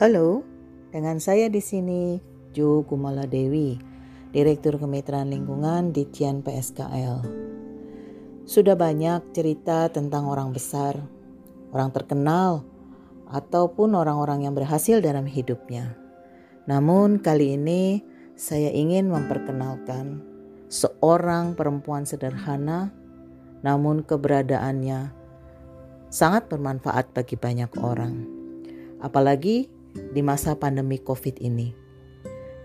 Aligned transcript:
Halo, 0.00 0.40
dengan 0.96 1.20
saya 1.20 1.52
di 1.52 1.60
sini 1.60 2.16
Jo 2.56 2.88
Kumala 2.88 3.28
Dewi, 3.28 3.76
Direktur 4.32 4.80
Kemitraan 4.80 5.28
Lingkungan 5.28 5.92
di 5.92 6.08
Tian 6.08 6.40
PSKL. 6.40 7.20
Sudah 8.48 8.80
banyak 8.80 9.36
cerita 9.36 9.92
tentang 9.92 10.24
orang 10.24 10.56
besar, 10.56 10.96
orang 11.76 11.92
terkenal, 11.92 12.64
ataupun 13.28 13.92
orang-orang 13.92 14.48
yang 14.48 14.56
berhasil 14.56 15.04
dalam 15.04 15.28
hidupnya. 15.28 15.92
Namun 16.64 17.20
kali 17.20 17.60
ini 17.60 18.00
saya 18.40 18.72
ingin 18.72 19.12
memperkenalkan 19.12 20.24
seorang 20.72 21.52
perempuan 21.52 22.08
sederhana, 22.08 22.88
namun 23.60 24.00
keberadaannya 24.00 25.12
sangat 26.08 26.48
bermanfaat 26.48 27.12
bagi 27.12 27.36
banyak 27.36 27.68
orang. 27.84 28.24
Apalagi 29.04 29.76
di 29.94 30.20
masa 30.22 30.56
pandemi 30.56 30.98
COVID 30.98 31.38
ini. 31.42 31.74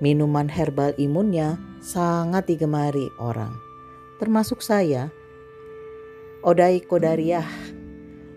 Minuman 0.03 0.51
herbal 0.51 0.91
imunnya 0.99 1.55
sangat 1.79 2.51
digemari 2.51 3.07
orang, 3.17 3.55
termasuk 4.19 4.59
saya. 4.59 5.13
Odai 6.45 6.83
Kodariah, 6.83 7.47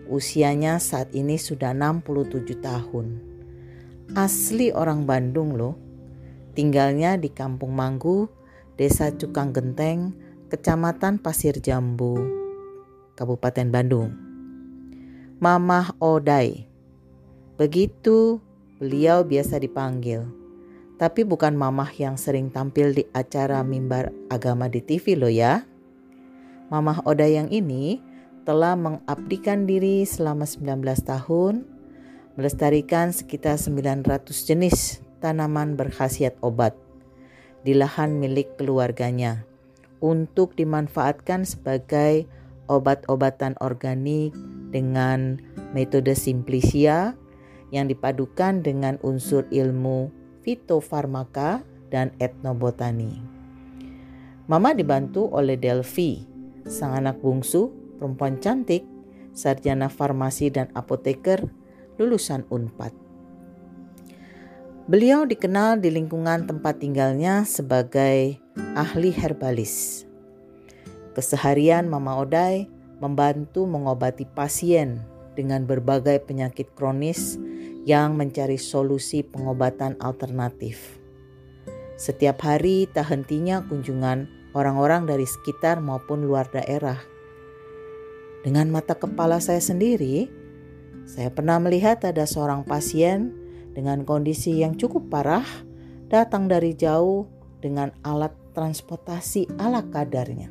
usianya 0.09 0.81
saat 0.81 1.13
ini 1.13 1.37
sudah 1.37 1.75
67 1.75 2.57
tahun. 2.57 3.21
Asli 4.17 4.73
orang 4.73 5.05
Bandung 5.05 5.53
loh, 5.53 5.77
tinggalnya 6.57 7.13
di 7.21 7.29
Kampung 7.29 7.77
Manggu, 7.77 8.25
Desa 8.73 9.13
Cukang 9.13 9.53
Genteng, 9.53 10.17
Kecamatan 10.49 11.21
Pasir 11.21 11.53
Jambu, 11.61 12.17
Kabupaten 13.13 13.69
Bandung. 13.69 14.09
Mamah 15.37 15.93
Odai. 16.01 16.65
Begitu 17.59 18.41
Beliau 18.79 19.27
biasa 19.27 19.59
dipanggil, 19.59 20.23
tapi 20.95 21.27
bukan 21.27 21.51
mamah 21.51 21.91
yang 21.99 22.15
sering 22.15 22.47
tampil 22.47 22.95
di 22.95 23.03
acara 23.11 23.59
mimbar 23.59 24.15
agama 24.31 24.71
di 24.71 24.79
TV 24.79 25.19
loh 25.19 25.27
ya. 25.27 25.67
Mamah 26.71 27.03
Oda 27.03 27.27
yang 27.27 27.51
ini 27.51 27.99
telah 28.47 28.79
mengabdikan 28.79 29.67
diri 29.67 30.07
selama 30.07 30.47
19 30.47 30.79
tahun, 31.03 31.67
melestarikan 32.39 33.11
sekitar 33.11 33.59
900 33.59 34.31
jenis 34.47 35.03
tanaman 35.19 35.75
berkhasiat 35.75 36.39
obat 36.39 36.71
di 37.67 37.75
lahan 37.75 38.15
milik 38.23 38.55
keluarganya 38.55 39.43
untuk 39.99 40.55
dimanfaatkan 40.55 41.43
sebagai 41.43 42.23
obat-obatan 42.71 43.59
organik 43.59 44.31
dengan 44.71 45.43
metode 45.75 46.15
simplicia 46.15 47.19
yang 47.69 47.89
dipadukan 47.89 48.61
dengan 48.65 48.97
unsur 49.05 49.45
ilmu 49.49 50.09
fitofarmaka 50.41 51.61
dan 51.89 52.13
etnobotani. 52.17 53.21
Mama 54.49 54.73
dibantu 54.73 55.29
oleh 55.29 55.57
Delphi, 55.57 56.25
sang 56.65 56.97
anak 56.97 57.21
bungsu, 57.21 57.69
perempuan 58.01 58.41
cantik, 58.41 58.81
sarjana 59.33 59.93
farmasi 59.93 60.49
dan 60.49 60.73
apoteker, 60.73 61.45
lulusan 62.01 62.49
UNPAD. 62.49 62.93
Beliau 64.89 65.29
dikenal 65.29 65.85
di 65.85 65.93
lingkungan 65.93 66.49
tempat 66.49 66.81
tinggalnya 66.81 67.45
sebagai 67.45 68.41
ahli 68.73 69.13
herbalis. 69.13 70.01
Keseharian 71.13 71.85
Mama 71.85 72.17
Odai 72.17 72.65
membantu 72.97 73.69
mengobati 73.69 74.25
pasien 74.25 75.05
dengan 75.37 75.69
berbagai 75.69 76.25
penyakit 76.25 76.73
kronis 76.73 77.37
yang 77.87 78.19
mencari 78.19 78.59
solusi 78.59 79.23
pengobatan 79.23 79.95
alternatif. 80.03 80.99
Setiap 81.99 82.39
hari 82.43 82.87
tak 82.87 83.11
hentinya 83.11 83.63
kunjungan 83.67 84.27
orang-orang 84.55 85.03
dari 85.03 85.27
sekitar 85.27 85.83
maupun 85.83 86.23
luar 86.23 86.47
daerah. 86.47 86.99
Dengan 88.39 88.71
mata 88.71 88.95
kepala 88.95 89.43
saya 89.43 89.59
sendiri, 89.59 90.31
saya 91.03 91.27
pernah 91.27 91.59
melihat 91.59 91.99
ada 92.07 92.23
seorang 92.23 92.63
pasien 92.63 93.35
dengan 93.75 94.07
kondisi 94.07 94.63
yang 94.63 94.79
cukup 94.79 95.11
parah 95.11 95.43
datang 96.07 96.47
dari 96.47 96.71
jauh 96.71 97.27
dengan 97.59 97.91
alat 98.01 98.31
transportasi 98.55 99.59
ala 99.59 99.83
kadarnya. 99.85 100.49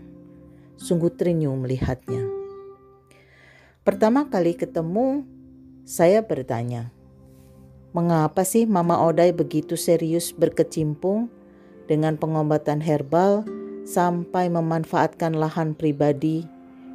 Sungguh 0.78 1.10
terenyuh 1.10 1.56
melihatnya. 1.56 2.22
Pertama 3.82 4.28
kali 4.28 4.52
ketemu, 4.52 5.24
saya 5.88 6.20
bertanya, 6.20 6.92
Mengapa 7.96 8.44
sih 8.44 8.68
Mama 8.68 9.00
Odai 9.00 9.32
begitu 9.32 9.74
serius 9.74 10.36
berkecimpung 10.36 11.32
dengan 11.88 12.20
pengobatan 12.20 12.84
herbal 12.84 13.48
sampai 13.88 14.52
memanfaatkan 14.52 15.32
lahan 15.32 15.72
pribadi 15.72 16.44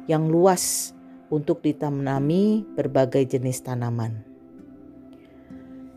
yang 0.06 0.30
luas 0.30 0.94
untuk 1.34 1.66
ditanami 1.66 2.62
berbagai 2.78 3.26
jenis 3.26 3.66
tanaman? 3.66 4.22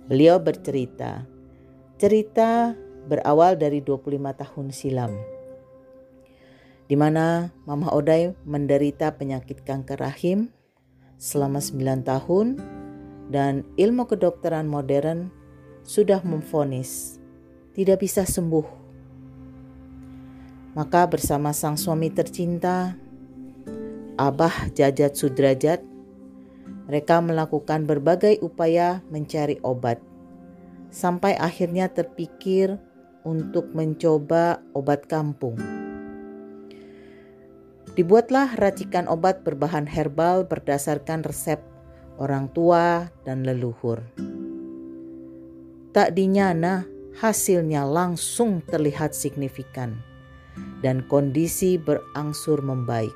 Beliau 0.09 0.41
bercerita, 0.41 1.27
cerita 2.01 2.73
berawal 3.05 3.59
dari 3.59 3.85
25 3.85 4.41
tahun 4.41 4.67
silam 4.73 5.13
di 6.87 6.95
mana 6.95 7.51
Mama 7.67 7.91
Odai 7.91 8.31
menderita 8.47 9.11
penyakit 9.19 9.67
kanker 9.67 9.99
rahim 9.99 10.49
selama 11.19 11.59
9 11.59 12.07
tahun 12.07 12.47
dan 13.27 13.67
ilmu 13.75 14.07
kedokteran 14.07 14.67
modern 14.67 15.31
sudah 15.83 16.23
memfonis 16.23 17.19
tidak 17.77 18.01
bisa 18.01 18.25
sembuh. 18.25 18.65
Maka 20.73 21.09
bersama 21.09 21.53
sang 21.53 21.77
suami 21.77 22.09
tercinta, 22.13 22.93
Abah 24.17 24.73
Jajat 24.73 25.13
Sudrajat, 25.13 25.81
mereka 26.89 27.21
melakukan 27.21 27.85
berbagai 27.85 28.41
upaya 28.41 29.05
mencari 29.13 29.61
obat. 29.61 30.01
Sampai 30.89 31.35
akhirnya 31.37 31.91
terpikir 31.91 32.77
untuk 33.27 33.73
mencoba 33.75 34.63
obat 34.71 35.05
kampung. 35.05 35.59
Dibuatlah 37.97 38.53
racikan 38.61 39.09
obat 39.09 39.41
berbahan 39.41 39.89
herbal 39.89 40.45
berdasarkan 40.45 41.25
resep 41.25 41.57
orang 42.17 42.49
tua, 42.53 43.09
dan 43.23 43.45
leluhur. 43.45 44.01
Tak 45.93 46.13
dinyana, 46.13 46.85
hasilnya 47.17 47.85
langsung 47.85 48.61
terlihat 48.61 49.17
signifikan 49.17 49.97
dan 50.81 51.05
kondisi 51.09 51.77
berangsur 51.77 52.61
membaik. 52.61 53.13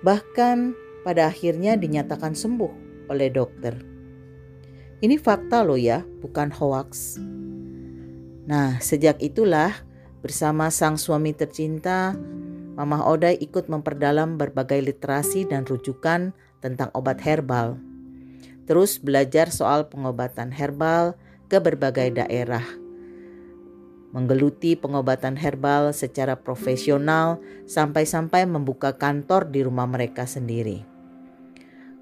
Bahkan 0.00 0.72
pada 1.04 1.28
akhirnya 1.28 1.76
dinyatakan 1.76 2.32
sembuh 2.32 2.72
oleh 3.12 3.28
dokter. 3.28 3.76
Ini 5.00 5.16
fakta 5.16 5.64
loh 5.64 5.80
ya, 5.80 6.04
bukan 6.04 6.52
hoaks. 6.52 7.20
Nah, 8.48 8.80
sejak 8.80 9.20
itulah 9.20 9.72
bersama 10.20 10.68
sang 10.68 11.00
suami 11.00 11.32
tercinta, 11.32 12.12
Mama 12.76 13.04
Odai 13.04 13.36
ikut 13.36 13.68
memperdalam 13.68 14.40
berbagai 14.40 14.80
literasi 14.80 15.44
dan 15.48 15.68
rujukan 15.68 16.32
tentang 16.60 16.92
obat 16.94 17.20
herbal. 17.24 17.80
Terus 18.68 19.02
belajar 19.02 19.50
soal 19.50 19.90
pengobatan 19.90 20.54
herbal 20.54 21.18
ke 21.50 21.58
berbagai 21.58 22.22
daerah. 22.22 22.62
Menggeluti 24.14 24.78
pengobatan 24.78 25.34
herbal 25.34 25.90
secara 25.90 26.38
profesional 26.38 27.42
sampai-sampai 27.66 28.46
membuka 28.46 28.94
kantor 28.94 29.50
di 29.50 29.66
rumah 29.66 29.86
mereka 29.86 30.26
sendiri. 30.26 30.86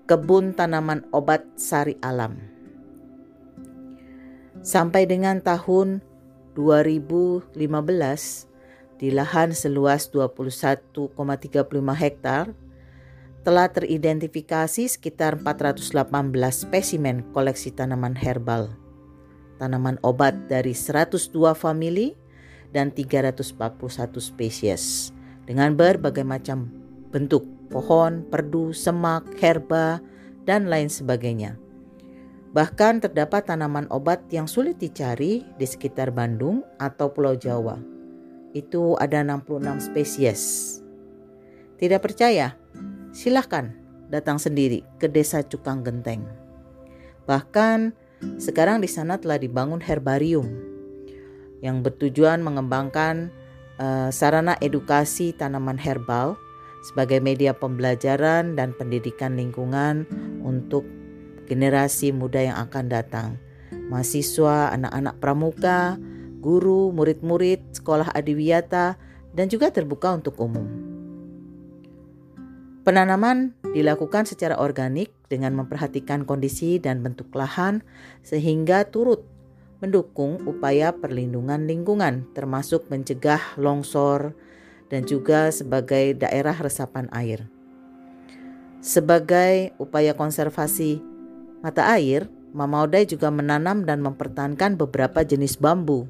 Kebun 0.09 0.57
tanaman 0.57 1.05
obat 1.13 1.45
sari 1.57 2.01
alam. 2.01 2.37
Sampai 4.65 5.05
dengan 5.05 5.41
tahun 5.45 6.01
2015 6.57 7.55
di 8.99 9.15
lahan 9.15 9.55
seluas 9.55 10.11
21,35 10.11 11.15
hektar 11.95 12.51
telah 13.49 13.65
teridentifikasi 13.73 14.93
sekitar 14.93 15.41
418 15.41 15.97
spesimen 16.53 17.25
koleksi 17.33 17.73
tanaman 17.73 18.13
herbal, 18.13 18.77
tanaman 19.57 19.97
obat 20.05 20.37
dari 20.53 20.77
102 20.77 21.33
famili 21.57 22.13
dan 22.77 22.93
341 22.93 23.57
spesies 24.21 25.17
dengan 25.49 25.73
berbagai 25.73 26.29
macam 26.29 26.69
bentuk 27.09 27.49
pohon, 27.73 28.21
perdu, 28.29 28.77
semak, 28.77 29.25
herba, 29.41 30.05
dan 30.45 30.69
lain 30.69 30.93
sebagainya. 30.93 31.57
Bahkan 32.53 33.01
terdapat 33.01 33.49
tanaman 33.49 33.89
obat 33.89 34.29
yang 34.29 34.45
sulit 34.45 34.77
dicari 34.77 35.41
di 35.57 35.65
sekitar 35.65 36.13
Bandung 36.13 36.69
atau 36.77 37.09
Pulau 37.09 37.33
Jawa. 37.33 37.81
Itu 38.53 39.01
ada 39.01 39.25
66 39.25 39.89
spesies. 39.89 40.45
Tidak 41.81 42.01
percaya? 42.05 42.68
Silahkan 43.13 43.73
datang 44.09 44.41
sendiri 44.41 44.85
ke 44.97 45.07
desa 45.09 45.45
Cukang 45.45 45.85
Genteng. 45.85 46.25
Bahkan 47.29 47.93
sekarang 48.41 48.81
di 48.81 48.89
sana 48.91 49.21
telah 49.21 49.37
dibangun 49.37 49.79
herbarium 49.85 50.49
yang 51.61 51.85
bertujuan 51.85 52.41
mengembangkan 52.41 53.31
uh, 53.79 54.09
sarana 54.09 54.57
edukasi 54.63 55.35
tanaman 55.35 55.77
herbal 55.77 56.39
sebagai 56.89 57.19
media 57.19 57.53
pembelajaran 57.53 58.55
dan 58.55 58.73
pendidikan 58.75 59.35
lingkungan 59.35 60.07
untuk 60.41 60.87
generasi 61.51 62.15
muda 62.15 62.41
yang 62.45 62.57
akan 62.57 62.87
datang. 62.87 63.29
Mahasiswa, 63.89 64.73
anak-anak 64.73 65.17
pramuka, 65.19 65.97
guru, 66.39 66.95
murid-murid, 66.95 67.61
sekolah 67.75 68.15
adiwiyata, 68.15 69.01
dan 69.35 69.49
juga 69.51 69.73
terbuka 69.73 70.15
untuk 70.15 70.39
umum. 70.39 70.88
Penanaman 72.89 73.53
dilakukan 73.77 74.25
secara 74.25 74.57
organik 74.57 75.13
dengan 75.29 75.53
memperhatikan 75.61 76.25
kondisi 76.25 76.81
dan 76.81 77.05
bentuk 77.05 77.29
lahan 77.37 77.85
sehingga 78.25 78.89
turut 78.89 79.29
mendukung 79.85 80.41
upaya 80.49 80.97
perlindungan 80.97 81.69
lingkungan 81.69 82.25
termasuk 82.33 82.89
mencegah 82.89 83.61
longsor 83.61 84.33
dan 84.89 85.05
juga 85.05 85.53
sebagai 85.53 86.17
daerah 86.17 86.57
resapan 86.57 87.13
air. 87.13 87.45
Sebagai 88.81 89.77
upaya 89.77 90.17
konservasi 90.17 91.05
mata 91.61 91.93
air, 91.93 92.25
Mama 92.57 92.89
Odai 92.89 93.05
juga 93.05 93.29
menanam 93.29 93.85
dan 93.85 94.01
mempertahankan 94.01 94.81
beberapa 94.81 95.29
jenis 95.29 95.61
bambu 95.61 96.09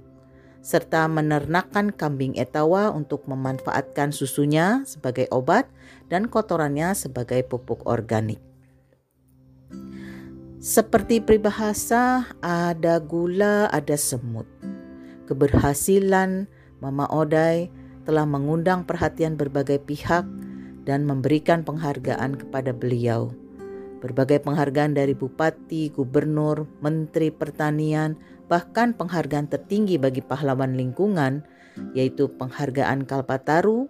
serta 0.60 1.06
menernakkan 1.06 1.94
kambing 1.94 2.34
etawa 2.34 2.90
untuk 2.90 3.25
memanfaatkan 3.31 4.10
susunya 4.10 4.82
sebagai 4.84 5.31
obat 5.31 5.70
dan 6.10 6.26
kotorannya 6.26 6.93
sebagai 6.93 7.46
pupuk 7.46 7.87
organik. 7.87 8.43
Seperti 10.58 11.22
peribahasa, 11.22 12.26
ada 12.43 12.99
gula, 12.99 13.70
ada 13.70 13.94
semut. 13.94 14.50
Keberhasilan 15.31 16.50
Mama 16.82 17.06
Odai 17.14 17.70
telah 18.02 18.26
mengundang 18.26 18.82
perhatian 18.82 19.38
berbagai 19.38 19.78
pihak 19.78 20.26
dan 20.82 21.04
memberikan 21.04 21.62
penghargaan 21.62 22.40
kepada 22.40 22.75
beliau. 22.75 23.31
Berbagai 24.00 24.43
penghargaan 24.43 24.99
dari 24.99 25.14
bupati, 25.14 25.94
gubernur, 25.94 26.66
menteri 26.82 27.31
pertanian, 27.31 28.19
bahkan 28.49 28.97
penghargaan 28.97 29.47
tertinggi 29.53 30.00
bagi 30.00 30.25
pahlawan 30.25 30.75
lingkungan 30.75 31.45
yaitu 31.93 32.27
penghargaan 32.27 33.06
Kalpataru 33.06 33.87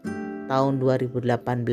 tahun 0.51 0.83
2018 0.83 1.65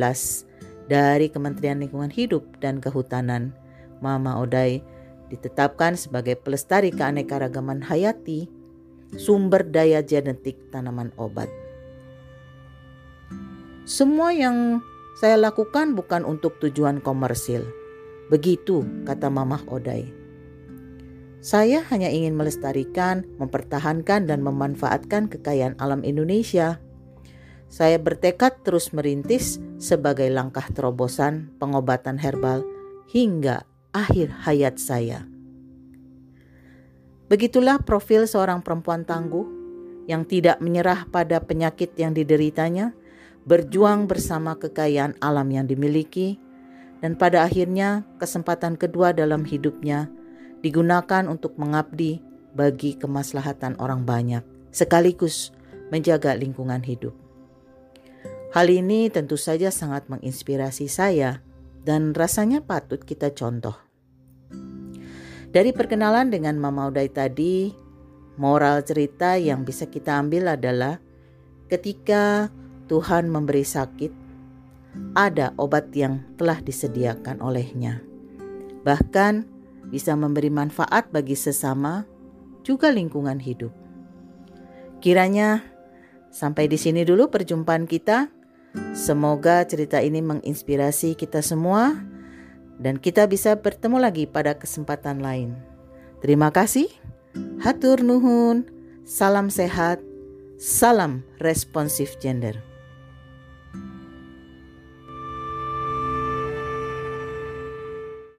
dari 0.85 1.27
Kementerian 1.27 1.81
Lingkungan 1.81 2.13
Hidup 2.13 2.45
dan 2.61 2.79
Kehutanan. 2.79 3.51
Mama 3.99 4.37
Odai 4.37 4.85
ditetapkan 5.33 5.97
sebagai 5.97 6.37
pelestari 6.37 6.93
keanekaragaman 6.93 7.81
hayati, 7.81 8.45
sumber 9.17 9.65
daya 9.65 10.05
genetik 10.05 10.59
tanaman 10.69 11.09
obat. 11.17 11.49
Semua 13.87 14.35
yang 14.35 14.83
saya 15.17 15.39
lakukan 15.39 15.95
bukan 15.95 16.27
untuk 16.27 16.59
tujuan 16.61 16.99
komersil. 17.01 17.65
Begitu 18.29 18.83
kata 19.07 19.31
Mamah 19.31 19.63
Odai. 19.71 20.24
Saya 21.45 21.85
hanya 21.93 22.09
ingin 22.09 22.33
melestarikan, 22.33 23.21
mempertahankan, 23.37 24.25
dan 24.25 24.41
memanfaatkan 24.41 25.29
kekayaan 25.29 25.77
alam 25.77 26.01
Indonesia. 26.01 26.81
Saya 27.69 28.01
bertekad 28.01 28.65
terus 28.65 28.89
merintis 28.97 29.61
sebagai 29.77 30.25
langkah 30.33 30.65
terobosan 30.73 31.53
pengobatan 31.61 32.17
herbal 32.17 32.65
hingga 33.13 33.61
akhir 33.93 34.33
hayat 34.41 34.81
saya. 34.81 35.29
Begitulah 37.29 37.77
profil 37.77 38.25
seorang 38.25 38.65
perempuan 38.65 39.05
tangguh 39.05 39.45
yang 40.09 40.25
tidak 40.25 40.57
menyerah 40.65 41.05
pada 41.13 41.45
penyakit 41.45 41.93
yang 41.93 42.17
dideritanya, 42.17 42.97
berjuang 43.45 44.09
bersama 44.09 44.57
kekayaan 44.57 45.13
alam 45.21 45.45
yang 45.53 45.69
dimiliki, 45.69 46.41
dan 47.05 47.13
pada 47.13 47.45
akhirnya 47.45 48.01
kesempatan 48.17 48.81
kedua 48.81 49.13
dalam 49.13 49.45
hidupnya 49.45 50.09
digunakan 50.65 51.29
untuk 51.29 51.61
mengabdi 51.61 52.25
bagi 52.57 52.97
kemaslahatan 52.97 53.77
orang 53.77 54.01
banyak, 54.01 54.41
sekaligus 54.73 55.53
menjaga 55.93 56.33
lingkungan 56.33 56.81
hidup. 56.81 57.13
Hal 58.49 58.65
ini 58.73 59.13
tentu 59.13 59.37
saja 59.37 59.69
sangat 59.69 60.09
menginspirasi 60.09 60.89
saya 60.89 61.45
dan 61.85 62.17
rasanya 62.17 62.65
patut 62.65 62.97
kita 62.97 63.29
contoh. 63.37 63.77
Dari 65.53 65.69
perkenalan 65.69 66.33
dengan 66.33 66.57
Mama 66.57 66.89
Udai 66.89 67.13
tadi, 67.13 67.69
moral 68.41 68.81
cerita 68.81 69.37
yang 69.37 69.63
bisa 69.69 69.85
kita 69.85 70.17
ambil 70.17 70.57
adalah 70.57 70.97
ketika 71.69 72.49
Tuhan 72.89 73.29
memberi 73.29 73.61
sakit, 73.61 74.11
ada 75.13 75.53
obat 75.61 75.93
yang 75.93 76.25
telah 76.39 76.57
disediakan 76.57 77.43
olehnya. 77.43 78.01
Bahkan 78.83 79.54
bisa 79.89 80.17
memberi 80.17 80.49
manfaat 80.49 81.09
bagi 81.13 81.37
sesama, 81.37 82.05
juga 82.65 82.89
lingkungan 82.89 83.37
hidup. 83.37 83.71
Kiranya 84.99 85.61
sampai 86.33 86.65
di 86.65 86.75
sini 86.81 87.05
dulu 87.05 87.29
perjumpaan 87.29 87.85
kita. 87.85 88.33
Semoga 88.91 89.63
cerita 89.63 90.03
ini 90.03 90.19
menginspirasi 90.19 91.15
kita 91.15 91.39
semua 91.39 91.95
dan 92.75 92.99
kita 92.99 93.23
bisa 93.29 93.55
bertemu 93.55 94.03
lagi 94.03 94.27
pada 94.27 94.57
kesempatan 94.57 95.23
lain. 95.23 95.55
Terima 96.19 96.51
kasih. 96.51 96.91
Hatur 97.63 98.03
nuhun. 98.03 98.67
Salam 99.07 99.47
sehat. 99.47 100.01
Salam 100.59 101.23
responsif 101.39 102.19
gender. 102.19 102.74